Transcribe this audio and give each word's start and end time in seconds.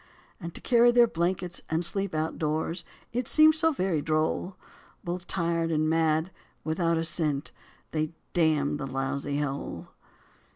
And 0.39 0.51
to 0.55 0.61
carry 0.61 0.89
their 0.91 1.05
blankets 1.05 1.61
and 1.69 1.85
sleep 1.85 2.15
outdoors, 2.15 2.83
it 3.13 3.27
seemed 3.27 3.53
so 3.53 3.71
very 3.71 4.01
droll! 4.01 4.57
Both 5.03 5.27
tired 5.27 5.69
and 5.69 5.87
mad, 5.87 6.31
without 6.63 6.97
a 6.97 7.03
cent, 7.03 7.51
they 7.91 8.09
damned 8.33 8.79
the 8.79 8.87
lousy 8.87 9.39
hole. 9.41 9.89